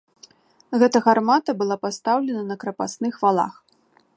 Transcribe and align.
Гэта 0.83 1.01
гармата 1.07 1.55
была 1.59 1.77
пастаўлена 1.85 2.41
на 2.53 2.61
крапасных 2.65 3.13
валах. 3.25 3.53